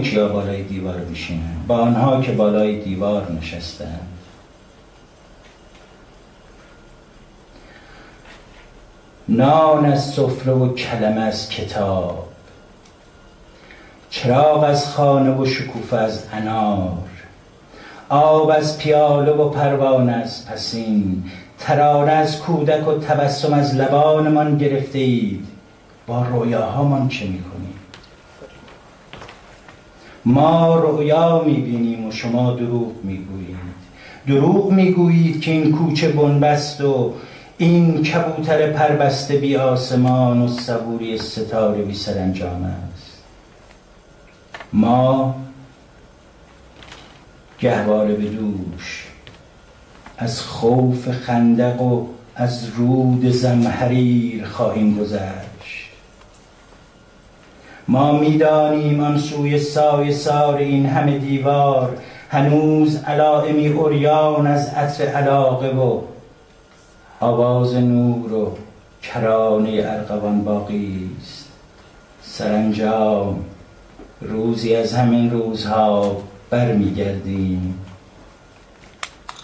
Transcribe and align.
کیا 0.00 0.28
بالای 0.28 0.62
دیوار 0.62 0.96
میشینن 0.96 1.56
با 1.66 1.78
آنها 1.78 2.20
که 2.20 2.32
بالای 2.32 2.80
دیوار 2.80 3.32
نشستن. 3.32 4.00
نان 9.28 9.84
از 9.84 10.04
سفره 10.04 10.52
و 10.52 10.74
کلمه 10.74 11.20
از 11.20 11.48
کتاب. 11.48 12.28
چراغ 14.10 14.62
از 14.64 14.88
خانه 14.88 15.30
و 15.30 15.46
شکوفه 15.46 15.96
از 15.96 16.26
انار. 16.32 16.98
آب 18.08 18.50
از 18.50 18.78
پیاله 18.78 19.32
و 19.32 19.48
پروانه 19.48 20.12
از 20.12 20.46
پسین. 20.46 21.24
ترانه 21.58 22.12
از 22.12 22.38
کودک 22.38 22.88
و 22.88 22.98
تبسم 22.98 23.54
از 23.54 23.74
لبانمان 23.74 24.58
گرفته 24.58 24.98
اید 24.98 25.46
با 26.06 26.22
رویاهامان 26.22 27.08
چه 27.08 27.26
می‌کنیم 27.26 27.79
ما 30.24 30.76
رویا 30.76 31.42
می‌بینیم 31.46 32.06
و 32.06 32.10
شما 32.10 32.52
دروغ 32.52 32.92
می‌گویید. 33.02 33.56
دروغ 34.26 34.72
می‌گویید 34.72 35.40
که 35.40 35.50
این 35.50 35.72
کوچه 35.72 36.08
بنبست 36.08 36.80
و 36.80 37.12
این 37.58 38.02
کبوتر 38.02 38.72
پربسته 38.72 39.36
بی 39.36 39.56
آسمان 39.56 40.42
و 40.42 40.48
صبوری 40.48 41.18
ستاره 41.18 41.82
بی 41.82 41.94
سرانجام 41.94 42.64
است. 42.64 43.22
ما 44.72 45.34
گهواره 47.60 48.14
به 48.14 48.24
دوش 48.24 49.06
از 50.18 50.42
خوف 50.42 51.10
خندق 51.10 51.82
و 51.82 52.06
از 52.36 52.68
رود 52.76 53.30
زمحریر 53.30 54.44
خواهیم 54.44 54.98
گذشت 54.98 55.49
ما 57.90 58.12
می‌دانیم 58.12 59.00
آن 59.00 59.18
سوی 59.18 59.58
سای 59.58 60.12
سار 60.12 60.56
این 60.56 60.86
همه 60.86 61.18
دیوار 61.18 61.98
هنوز 62.28 62.96
علائمی 63.04 63.68
اوریان 63.68 64.46
از 64.46 64.68
عطر 64.68 65.04
علاقه 65.04 65.68
و 65.68 66.00
آواز 67.20 67.74
نور 67.74 68.32
و 68.32 68.52
کرانه 69.02 69.70
ارغوان 69.84 70.44
باقی 70.44 71.10
است. 71.20 71.48
سرانجام 72.22 73.44
روزی 74.20 74.76
از 74.76 74.94
همین 74.94 75.30
روزها 75.30 76.16
برمیگردیم. 76.50 77.74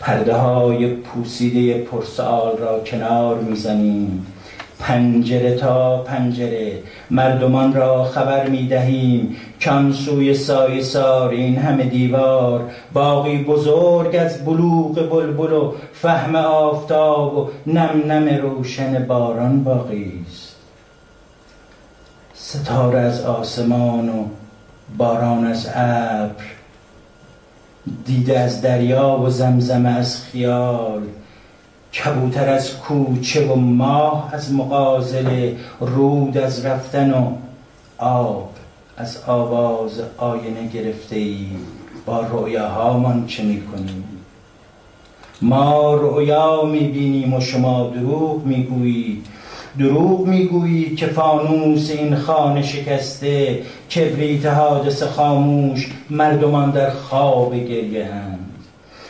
پرده 0.01 0.35
های 0.35 0.95
پوسیده 0.95 1.79
پرسال 1.79 2.57
را 2.57 2.81
کنار 2.81 3.39
می‌زنیم. 3.39 4.27
پنجره 4.87 5.55
تا 5.55 5.99
پنجره 5.99 6.79
مردمان 7.11 7.75
را 7.75 8.05
خبر 8.05 8.49
می 8.49 8.67
دهیم 8.67 9.37
کان 9.65 9.93
سوی 9.93 10.35
سای 10.35 10.83
سار 10.83 11.31
این 11.31 11.57
همه 11.57 11.85
دیوار 11.85 12.71
باقی 12.93 13.45
بزرگ 13.45 14.17
از 14.17 14.45
بلوغ 14.45 15.11
بلبل 15.11 15.53
و 15.53 15.73
فهم 15.93 16.37
آفتاب 16.37 17.37
و 17.37 17.51
نم 17.67 18.03
نم 18.07 18.43
روشن 18.43 19.07
باران 19.07 19.65
باقی 19.65 20.25
است. 20.31 20.57
ستاره 22.35 22.99
از 22.99 23.25
آسمان 23.25 24.09
و 24.09 24.25
باران 24.99 25.47
از 25.47 25.69
ابر 25.75 26.45
دیده 28.05 28.41
از 28.41 28.63
دریا 28.63 29.19
و 29.19 29.31
زمزم 29.31 29.87
از 29.87 30.23
خیال 30.23 31.03
کبوتر 31.95 32.49
از 32.49 32.79
کوچه 32.79 33.47
و 33.47 33.57
ماه 33.57 34.31
از 34.33 34.55
مقازله 34.55 35.57
رود 35.81 36.39
از 36.39 36.67
رفتن 36.67 37.13
و 37.13 37.31
آب 37.99 38.51
از 38.97 39.19
آواز 39.27 40.01
آینه 40.19 40.67
گرفته 40.75 41.17
ای. 41.17 41.47
با 42.07 42.21
رویاهامان 42.21 43.27
چه 43.27 43.43
می‌کنیم؟ 43.43 44.05
ما 45.43 45.95
رویا 45.95 46.65
می‌بینیم 46.65 47.35
و 47.35 47.41
شما 47.41 47.91
دروغ 47.95 48.45
می‌گویید 48.45 49.27
دروغ 49.79 50.27
می‌گویید 50.27 50.97
که 50.97 51.07
فانوس 51.07 51.91
این 51.91 52.17
خانه 52.17 52.63
شکسته 52.63 53.63
کبریت 53.95 54.47
حادث 54.47 55.03
خاموش 55.03 55.93
مردمان 56.11 56.71
در 56.71 56.91
خواب 56.91 57.55
گریه 57.55 58.09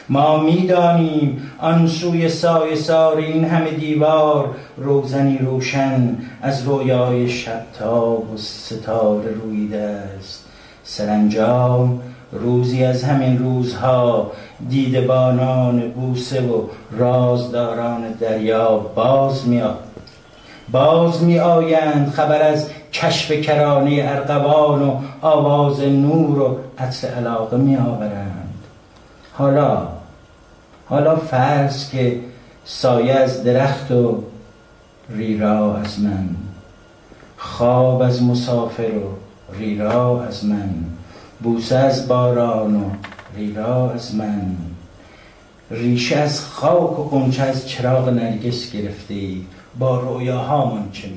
ما 0.08 0.36
می‌دانیم 0.36 1.50
آن 1.58 1.86
سوی 1.86 2.28
سای 2.28 2.76
سار 2.76 3.16
این 3.16 3.44
همه 3.44 3.70
دیوار 3.70 4.54
روزنی 4.76 5.38
روشن 5.38 6.16
از 6.42 6.62
رویای 6.62 7.28
شبتاب 7.28 8.34
و 8.34 8.36
ستاره 8.36 9.32
رویده 9.32 9.80
است. 10.18 10.44
سرانجام 10.84 12.00
روزی 12.32 12.84
از 12.84 13.04
همین 13.04 13.38
روزها 13.38 14.32
دیدبانان 14.68 15.80
بوسه 15.80 16.40
و 16.40 16.62
رازداران 16.98 18.02
دریا 18.20 18.76
باز 18.78 19.48
می 19.48 19.62
باز 20.72 21.22
می 21.22 21.38
آیند 21.38 22.10
خبر 22.10 22.42
از 22.42 22.68
کشف 22.92 23.32
کرانه 23.32 24.04
ارقوان 24.04 24.82
و 24.82 24.96
آواز 25.20 25.80
نور 25.80 26.38
و 26.38 26.58
عطر 26.78 27.08
علاقه 27.08 27.56
می 27.56 27.76
آورند 27.76 28.54
حالا 29.32 29.95
حالا 30.88 31.16
فرض 31.16 31.90
که 31.90 32.20
سایه 32.64 33.12
از 33.12 33.44
درخت 33.44 33.90
و 33.90 34.22
ریرا 35.10 35.76
از 35.76 36.00
من. 36.00 36.28
خواب 37.36 38.02
از 38.02 38.22
مسافر 38.22 38.82
و 38.82 39.14
ریرا 39.58 40.22
از 40.22 40.44
من. 40.44 40.70
بوسه 41.42 41.76
از 41.76 42.08
باران 42.08 42.76
و 42.76 42.90
ریرا 43.36 43.90
از 43.90 44.14
من. 44.14 44.56
ریشه 45.70 46.16
از 46.16 46.40
خاک 46.40 46.98
و 46.98 47.02
قنچه 47.02 47.42
از 47.42 47.68
چراغ 47.68 48.08
نرگس 48.08 48.70
گرفته 48.70 49.20
با 49.78 50.00
رویاهامان 50.00 50.88
چه 50.92 51.08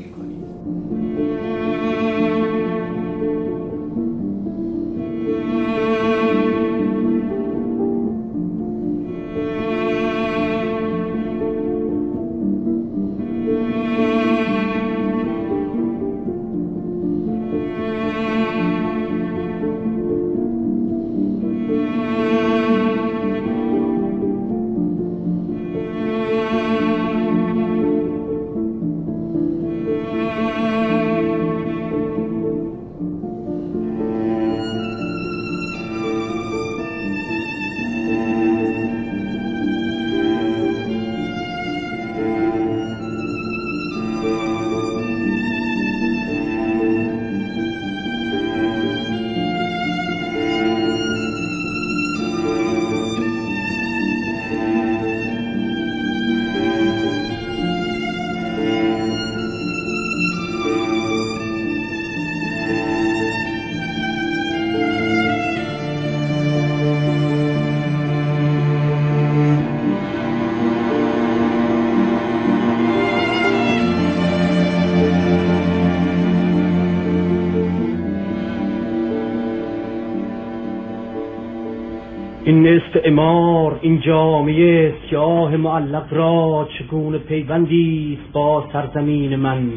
می‌کنی 82.51 82.81
امار 83.04 83.80
این 83.81 84.01
جامعه 84.01 84.94
سیاه 85.10 85.57
معلق 85.57 86.13
را 86.13 86.68
چگونه 86.80 87.18
پیوندی 87.18 88.18
با 88.34 88.66
سرزمین 88.74 89.36
من؟ 89.36 89.69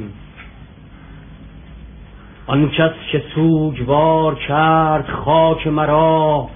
آن 2.47 2.71
کس 2.71 2.91
که 3.13 3.23
سوگوار 3.35 4.35
کرد 4.35 5.09
خاک 5.09 5.67
مرا 5.67 6.49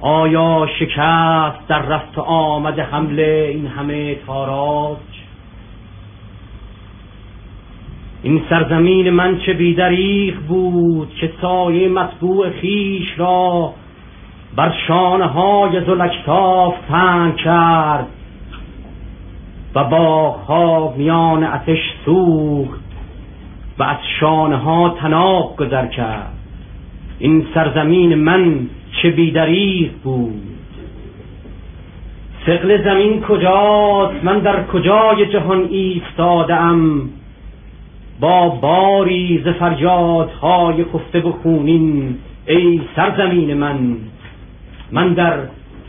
آیا 0.00 0.68
شکست 0.78 1.68
در 1.68 1.82
رفت 1.82 2.18
آمد 2.18 2.78
حمله 2.78 3.50
این 3.52 3.66
همه 3.66 4.14
تاراج؟ 4.14 4.98
این 8.22 8.42
سرزمین 8.50 9.10
من 9.10 9.38
چه 9.38 9.52
بیدریق 9.52 10.36
بود 10.48 11.14
که 11.20 11.32
سایه 11.40 11.88
مطبوع 11.88 12.50
خیش 12.50 13.18
را 13.18 13.72
بر 14.56 14.72
شانه 14.88 15.26
های 15.26 15.80
زلکتاف 15.86 16.74
تنگ 16.88 17.36
کرد 17.36 18.06
و 19.74 19.84
باغها 19.84 20.94
میان 20.96 21.44
اتش 21.44 21.78
سوخت 22.04 22.80
و 23.78 23.82
از 23.82 23.96
ها 24.64 24.96
تناب 25.00 25.56
گذر 25.56 25.86
کرد. 25.86 26.32
این 27.18 27.46
سرزمین 27.54 28.14
من 28.14 28.66
چه 29.02 29.10
بیدریق 29.10 29.90
بود؟ 30.04 30.42
سقل 32.46 32.84
زمین 32.84 33.20
کجاست؟ 33.22 34.24
من 34.24 34.38
در 34.38 34.64
کجای 34.64 35.26
جهان 35.26 35.68
ایستادم؟ 35.70 37.00
با 38.20 38.48
باری 38.48 39.42
ز 39.44 39.48
فریادهای 39.48 40.84
خفته 40.84 41.20
و 41.20 41.32
خونین 41.32 42.16
ای 42.46 42.80
سرزمین 42.96 43.54
من 43.54 43.96
من 44.92 45.14
در 45.14 45.38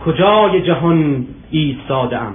کجای 0.06 0.62
جهان 0.62 1.28
ایستادم 1.52 2.34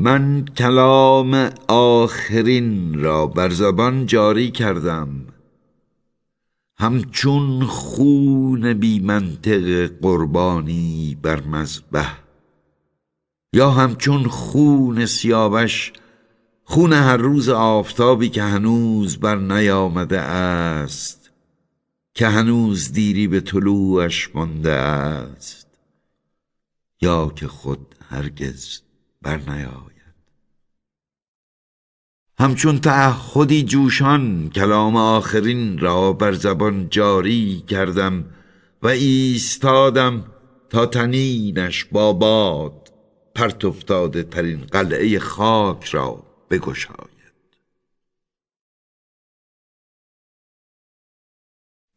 من 0.00 0.44
کلام 0.44 1.50
آخرین 1.68 3.00
را 3.00 3.26
بر 3.26 3.50
زبان 3.50 4.06
جاری 4.06 4.50
کردم. 4.50 5.26
همچون 6.76 7.64
خون 7.64 8.72
بی 8.72 9.00
منطق 9.00 9.90
قربانی 10.02 11.16
بر 11.22 11.40
مذبح 11.42 12.18
یا 13.52 13.70
همچون 13.70 14.28
خون 14.28 15.06
سیاوش 15.06 15.92
خون 16.64 16.92
هر 16.92 17.16
روز 17.16 17.48
آفتابی 17.48 18.28
که 18.28 18.42
هنوز 18.42 19.16
بر 19.16 19.36
نیامده 19.36 20.20
است 20.20 21.30
که 22.14 22.26
هنوز 22.26 22.92
دیری 22.92 23.28
به 23.28 23.40
طلوعش 23.40 24.30
مانده 24.34 24.72
است 24.72 25.66
یا 27.00 27.32
که 27.36 27.46
خود 27.46 27.94
هرگز 28.08 28.80
بر 29.22 29.36
نیاید 29.36 29.87
همچون 32.40 32.78
تعهدی 32.78 33.62
جوشان 33.62 34.50
کلام 34.50 34.96
آخرین 34.96 35.78
را 35.78 36.12
بر 36.12 36.32
زبان 36.32 36.88
جاری 36.88 37.64
کردم 37.68 38.24
و 38.82 38.86
ایستادم 38.86 40.24
تا 40.70 40.86
تنینش 40.86 41.84
با 41.84 42.12
باد 42.12 42.92
پرت 43.34 43.64
افتاده 43.64 44.22
ترین 44.22 44.60
قلعه 44.60 45.18
خاک 45.18 45.84
را 45.84 46.22
بگشاید. 46.50 47.18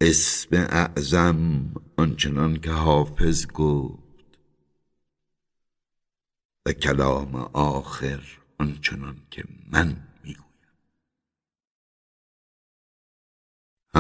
اسم 0.01 0.55
اعظم 0.55 1.71
آنچنان 1.97 2.59
که 2.59 2.71
حافظ 2.71 3.47
گفت 3.47 4.39
و 6.65 6.73
کلام 6.73 7.35
آخر 7.53 8.21
آنچنان 8.59 9.17
که 9.31 9.43
من 9.71 10.10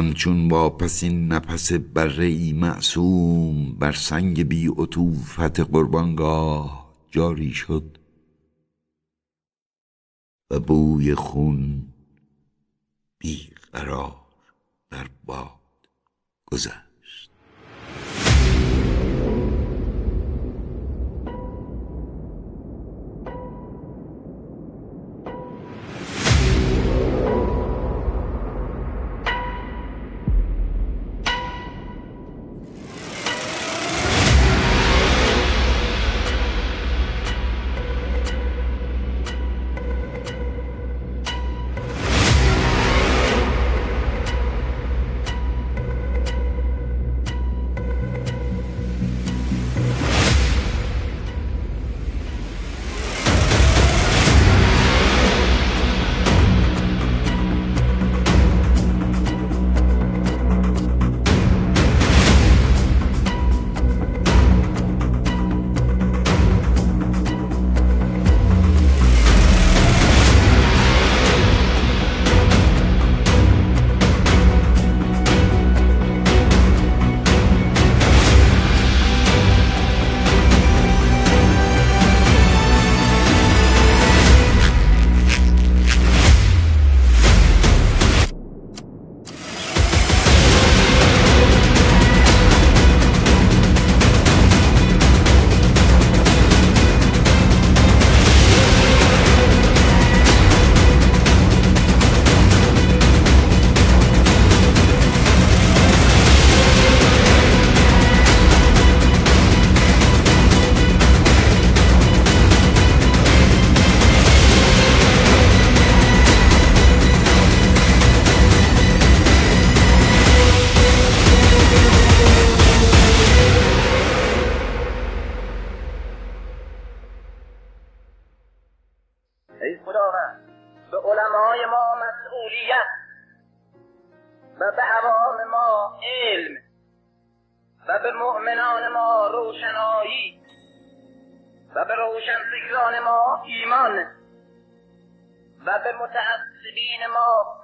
همچون 0.01 0.49
واپسین 0.49 1.27
نفس 1.27 1.73
بره 1.73 2.25
ای 2.25 2.53
معصوم 2.53 3.73
بر 3.73 3.91
سنگ 3.91 4.47
بی 4.47 4.67
عطوفت 4.67 5.59
قربانگاه 5.59 6.93
جاری 7.11 7.51
شد 7.53 7.97
و 10.51 10.59
بوی 10.59 11.15
خون 11.15 11.87
بی 13.17 13.49
قرار 13.71 14.15
در 14.89 15.07
باد 15.25 15.89
گذشت. 16.45 16.90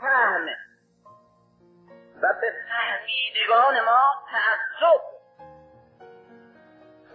فهم 0.01 0.45
و 2.21 2.33
به 2.41 2.53
فهمیدگان 2.69 3.85
ما 3.85 4.03
تعصب 4.31 5.01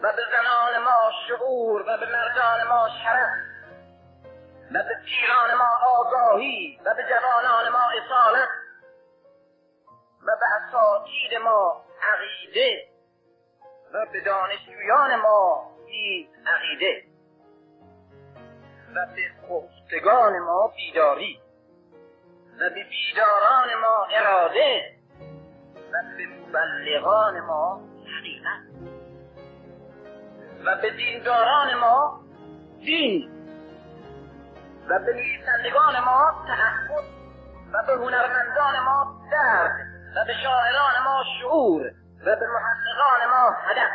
و 0.03 0.13
به 0.13 0.23
زنان 0.33 0.85
ما 0.85 1.11
شعور 1.29 1.83
و 1.83 1.97
به 1.99 2.07
مردان 2.07 2.69
ما 2.69 2.89
شرف 3.05 3.53
و 4.71 4.83
به 4.83 4.95
پیران 5.05 5.55
ما 5.59 5.79
آگاهی 5.87 6.81
و 6.85 6.95
به 6.95 7.03
جوانان 7.03 7.69
ما 7.69 7.79
اصالت 7.79 8.49
و 10.23 10.37
به 10.41 10.47
اساتید 10.57 11.39
ما 11.45 11.85
عقیده 12.03 12.89
و 13.95 14.07
به 14.13 14.21
دانشجویان 14.21 15.17
ما 15.17 15.71
نیز 15.87 16.29
عقیده 16.47 17.05
و 18.95 19.07
به 19.07 19.31
خفتگان 19.49 20.39
ما 20.39 20.73
بیداری. 20.77 21.42
و 22.63 22.71
به 22.71 22.85
بیداران 22.85 23.75
ما 23.83 24.07
اراده 24.11 24.97
و 25.93 26.17
به 26.17 26.27
مبلغان 26.27 27.41
ما 27.41 27.81
حقیقت. 28.19 28.63
و 30.65 30.77
به 30.83 30.91
دینداران 30.91 31.75
ما 31.75 32.21
دین. 32.79 33.31
و 34.89 34.99
به 34.99 35.13
نویسندگان 35.13 36.01
ما 36.01 36.45
تعهد 36.47 37.05
و 37.73 37.83
به 37.87 37.93
هنرمندان 37.93 38.81
ما 38.85 39.21
درد. 39.33 39.87
و 40.17 40.25
به 40.25 40.35
شاعران 40.43 41.05
ما 41.05 41.25
شعور. 41.41 41.87
و 42.21 42.25
به 42.25 42.47
محققان 42.47 43.31
ما 43.31 43.51
هدف. 43.51 43.93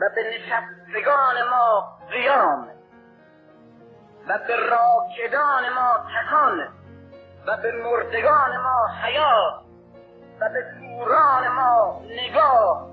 و 0.00 0.08
به 0.14 0.22
نشستگان 0.22 1.48
ما 1.50 1.98
قیام. 2.10 2.81
و 4.28 4.38
به 4.38 4.56
راکدان 4.56 5.68
ما 5.74 5.98
تکان 6.14 6.68
و 7.46 7.56
به 7.56 7.72
مردگان 7.72 8.56
ما 8.56 8.88
حیات 9.02 9.54
و 10.40 10.48
به 10.48 10.62
کوران 10.80 11.48
ما 11.48 12.02
نگاه 12.04 12.88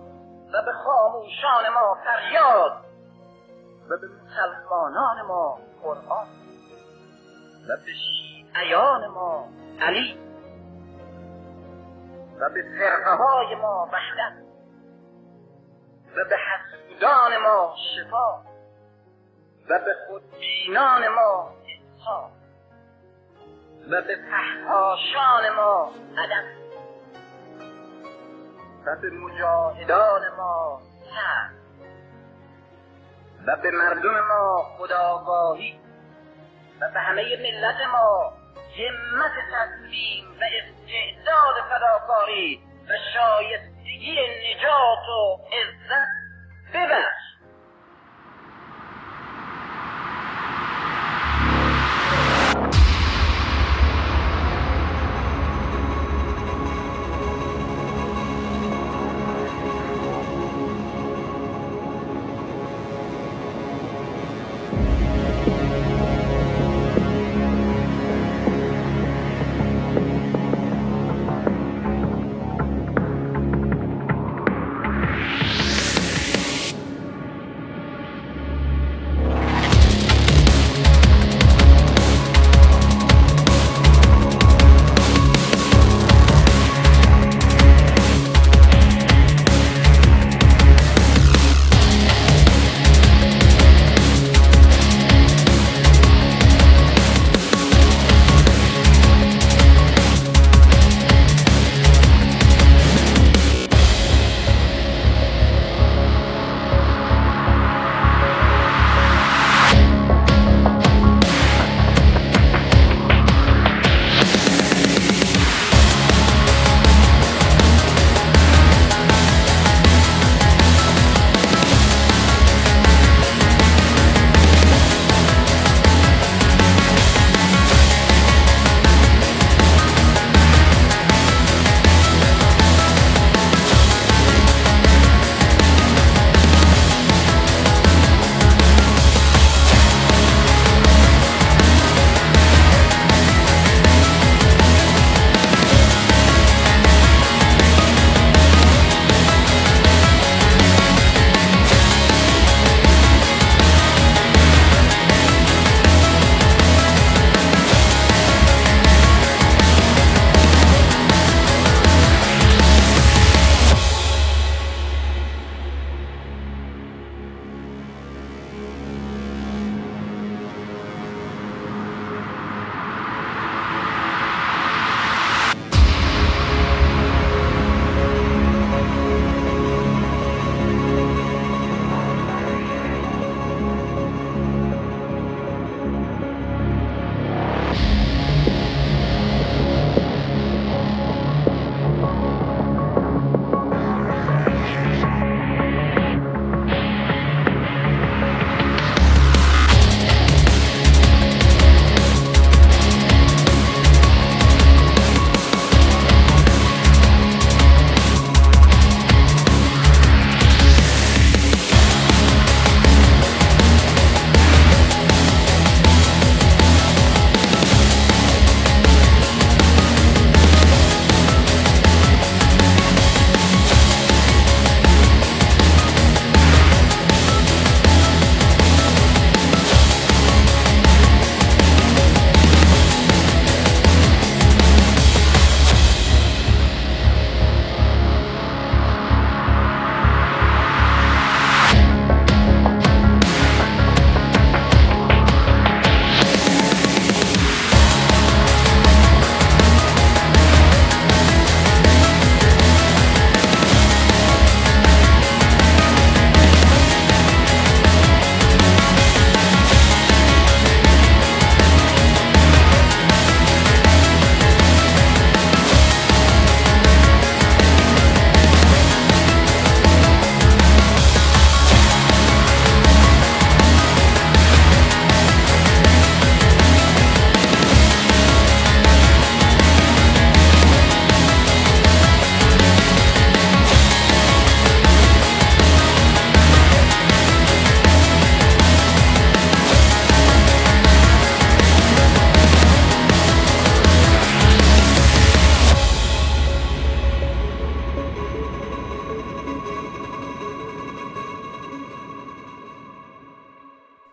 و 0.54 0.62
به 0.66 0.72
خاموشان 0.72 1.70
ما 1.74 1.98
فریاد 2.06 2.72
و 3.90 3.98
به 3.98 4.08
مسلمانان 4.08 5.22
ما 5.22 5.60
قرآن 5.84 6.28
و 7.70 7.78
به 7.86 7.94
شیعیان 7.94 9.08
ما 9.08 9.48
علی 9.82 10.20
و 12.40 12.50
به 12.50 12.64
فرقه 12.80 13.16
های 13.16 13.56
ما 13.56 13.90
وحدت 13.92 14.34
و 16.16 16.30
به 16.30 16.38
حسودان 16.38 17.38
ما 17.38 17.76
شفا 17.96 18.49
و 19.70 19.80
به 19.80 19.96
خودبینان 20.08 21.08
ما 21.08 21.54
انصاف. 21.68 22.32
و 23.90 24.02
به 24.02 24.18
فحاشان 24.32 25.50
ما 25.56 25.92
ادب 26.18 26.60
و 28.86 28.96
به 29.02 29.10
مجاهدان 29.10 30.22
ما 30.38 30.82
سر 31.10 31.50
و 33.48 33.56
به 33.56 33.72
مردم 33.72 34.20
ما 34.28 34.64
خداگاهی. 34.78 35.80
و 36.82 36.90
به 36.94 37.00
همه 37.00 37.22
ملت 37.22 37.88
ما 37.92 38.34
همت 38.78 39.32
تسلیم 39.52 40.26
و 40.26 40.44
استعداد 40.44 41.56
فداکاری 41.70 42.64
و 42.90 42.94
شایستگی 43.14 44.18
نجات 44.22 45.10
و 45.10 45.40
عزت. 45.52 46.08
ببخش. 46.74 47.29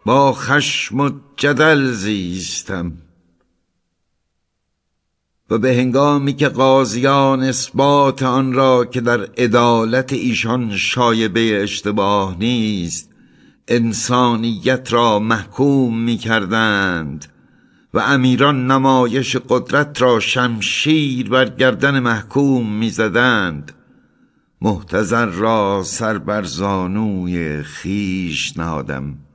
با 0.06 0.32
خشم 0.32 1.00
و 1.00 1.10
جدل 1.36 1.92
زیستم. 1.92 2.92
و 5.50 5.58
به 5.58 5.74
هنگامی 5.74 6.32
که 6.32 6.48
قاضیان 6.48 7.42
اثبات 7.42 8.22
آن 8.22 8.52
را 8.52 8.84
که 8.84 9.00
در 9.00 9.20
عدالت 9.20 10.12
ایشان 10.12 10.76
شایبه 10.76 11.62
اشتباه 11.62 12.36
نیست 12.38 13.10
انسانیت 13.68 14.92
را 14.92 15.18
محکوم 15.18 15.98
می 15.98 16.16
کردند 16.16 17.24
و 17.94 17.98
امیران 17.98 18.66
نمایش 18.66 19.36
قدرت 19.48 20.02
را 20.02 20.20
شمشیر 20.20 21.28
بر 21.28 21.48
گردن 21.48 21.98
محکوم 21.98 22.72
می 22.72 22.90
زدند 22.90 23.72
محتضر 24.60 25.26
را 25.26 25.82
سر 25.84 26.18
بر 26.18 26.42
زانوی 26.42 27.62
خیش 27.62 28.56
نهادم. 28.56 29.25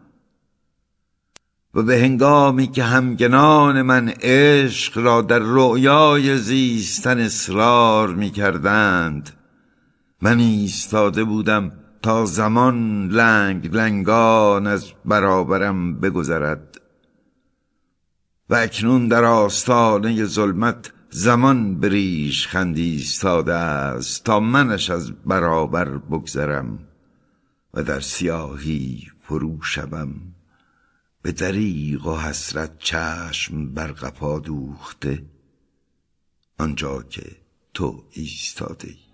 و 1.73 1.83
به 1.83 1.97
هنگامی 1.97 2.67
که 2.67 2.83
همگنان 2.83 3.81
من 3.81 4.09
عشق 4.09 4.97
را 4.97 5.21
در 5.21 5.39
رؤیای 5.39 6.37
زیستن 6.37 7.19
اصرار 7.19 8.15
می 8.15 8.29
کردند 8.29 9.29
من 10.21 10.39
ایستاده 10.39 11.23
بودم 11.23 11.71
تا 12.01 12.25
زمان 12.25 13.07
لنگ 13.07 13.75
لنگان 13.75 14.67
از 14.67 14.91
برابرم 15.05 15.99
بگذرد. 15.99 16.81
و 18.49 18.55
اکنون 18.55 19.07
در 19.07 19.23
آستانه 19.23 20.25
ظلمت 20.25 20.91
زمان 21.09 21.79
بریش 21.79 22.47
خندی 22.47 22.91
ایستاده 22.91 23.53
است 23.53 24.23
تا 24.23 24.39
منش 24.39 24.89
از 24.89 25.11
برابر 25.11 25.89
بگذرم 25.89 26.79
و 27.73 27.83
در 27.83 27.99
سیاهی 27.99 29.07
فرو 29.19 29.61
شوم. 29.61 30.13
به 31.21 31.31
دریغ 31.31 32.07
و 32.07 32.17
حسرت 32.17 32.77
چشم 32.79 33.73
بر 33.73 33.91
قفا 33.91 34.39
دوخته 34.39 35.25
آنجا 36.59 37.03
که 37.03 37.37
تو 37.73 38.03
ایستاده 38.11 38.87
ای 38.87 39.10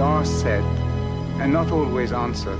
are 0.00 0.24
said 0.24 0.64
and 1.40 1.52
not 1.52 1.70
always 1.70 2.12
answered. 2.12 2.58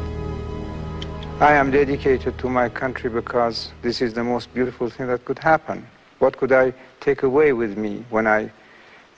I 1.40 1.54
am 1.54 1.70
dedicated 1.70 2.38
to 2.38 2.48
my 2.48 2.68
country 2.68 3.10
because 3.10 3.72
this 3.82 4.00
is 4.00 4.14
the 4.14 4.22
most 4.22 4.54
beautiful 4.54 4.88
thing 4.88 5.08
that 5.08 5.24
could 5.24 5.38
happen. 5.38 5.86
What 6.20 6.36
could 6.36 6.52
I 6.52 6.72
take 7.00 7.24
away 7.24 7.52
with 7.52 7.76
me 7.76 8.04
when 8.10 8.26
I 8.26 8.52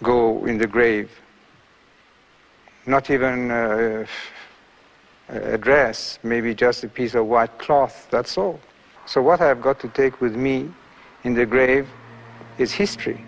go 0.02 0.46
in 0.46 0.56
the 0.56 0.66
grave? 0.66 1.10
Not 2.86 3.10
even 3.10 3.50
uh, 3.50 4.06
a 5.28 5.58
dress, 5.58 6.18
maybe 6.22 6.54
just 6.54 6.84
a 6.84 6.88
piece 6.88 7.14
of 7.14 7.26
white 7.26 7.58
cloth, 7.58 8.08
that's 8.10 8.38
all. 8.38 8.60
So 9.04 9.20
what 9.20 9.40
I've 9.40 9.60
got 9.60 9.78
to 9.80 9.88
take 9.88 10.20
with 10.20 10.36
me 10.36 10.70
in 11.24 11.34
the 11.34 11.44
grave 11.44 11.86
is 12.58 12.72
history. 12.72 13.25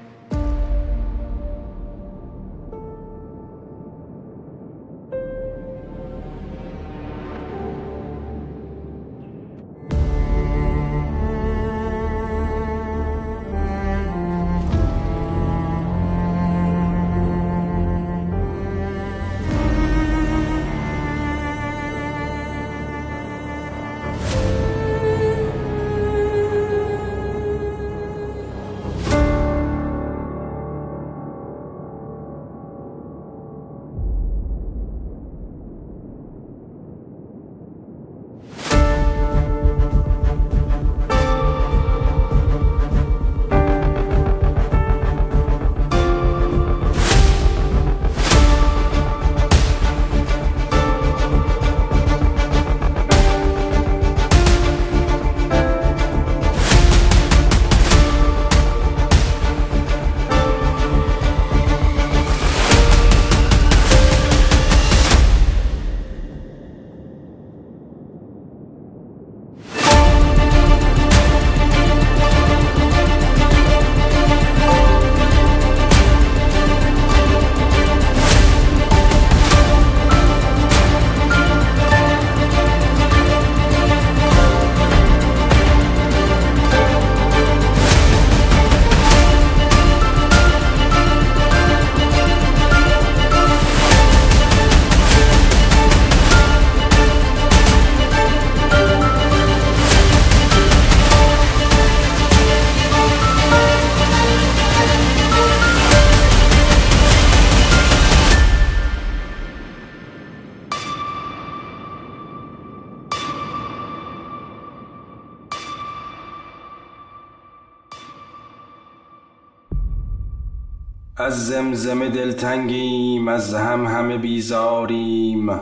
زمزمه 121.75 122.09
دلتنگیم 122.09 123.29
از 123.29 123.55
هم 123.55 123.87
همه 123.87 124.19
بیزاریم. 124.19 125.61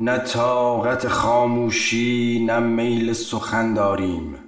نه 0.00 0.18
طاقت 0.18 1.08
خاموشی 1.08 2.44
نه 2.46 2.58
میل 2.58 3.12
سخن 3.12 3.74
داریم. 3.74 4.38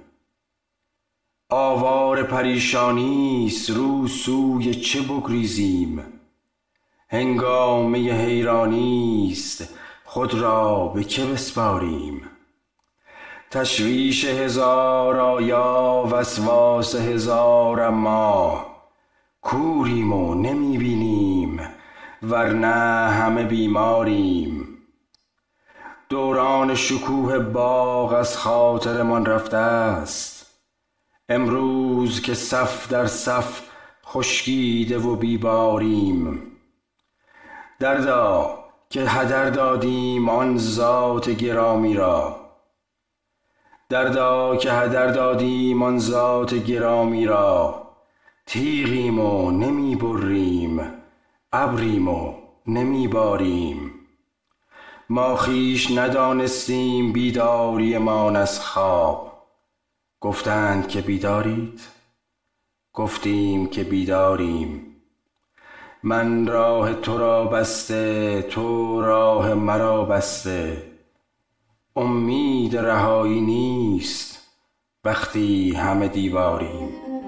آوار 1.49 2.23
پریشانیست 2.23 3.69
رو 3.69 4.07
سوی 4.07 4.73
چه 4.75 5.01
بگریزیم؟ 5.01 6.03
هنگامه 7.09 8.25
حیرانیست 8.25 9.73
خود 10.05 10.33
را 10.33 10.87
به 10.87 11.03
که 11.03 11.25
بسپاریم؟ 11.25 12.21
تشویش 13.51 14.25
هزار 14.25 15.17
آیا 15.17 16.07
وسواس 16.11 16.95
هزار 16.95 17.81
اما 17.81 18.68
کوریم 19.41 20.13
و 20.13 20.35
نمی 20.35 20.77
بینیم 20.77 21.61
ورنه 22.23 23.09
همه 23.09 23.43
بیماریم. 23.43 24.77
دوران 26.09 26.75
شکوه 26.75 27.39
باغ 27.39 28.13
از 28.13 28.37
خاطرمان 28.37 29.25
رفته 29.25 29.57
است. 29.57 30.45
امروز 31.29 32.21
که 32.21 32.33
صف 32.33 32.87
در 32.87 33.05
صف 33.05 33.61
خشکیده 34.05 34.97
و 34.97 35.15
بیباریم. 35.15 36.41
دردا 37.79 38.59
که 38.89 39.01
هدر 39.01 39.49
دادیم 39.49 40.29
آن 40.29 40.57
ذات 40.57 41.29
گرامی 41.29 41.93
را. 41.93 42.39
دردا 43.89 44.55
که 44.55 44.71
هدر 44.71 45.07
دادیم 45.07 45.83
آن 45.83 45.99
ذات 45.99 46.53
گرامی 46.53 47.25
را. 47.25 47.88
تیغیم 48.49 49.19
و 49.19 49.51
نمی 49.51 49.95
بریم 49.95 50.91
ابریم 51.51 52.07
و 52.07 52.33
نمی 52.67 53.07
باریم 53.07 53.91
ما 55.09 55.35
خیش 55.35 55.91
ندانستیم 55.91 57.13
بیداریمان 57.13 58.35
از 58.35 58.59
خواب. 58.59 59.45
گفتند 60.19 60.87
که 60.87 61.01
بیدارید؟ 61.01 61.81
گفتیم 62.93 63.67
که 63.67 63.83
بیداریم. 63.83 64.95
من 66.03 66.47
راه 66.47 66.93
تو 66.93 67.17
را 67.17 67.45
بسته 67.45 68.41
تو 68.41 69.01
راه 69.01 69.53
مرا 69.53 70.05
بسته. 70.05 70.83
امید 71.95 72.77
رهایی 72.77 73.41
نیست 73.41 74.47
وقتی 75.03 75.71
همه 75.71 76.07
دیواریم. 76.07 77.18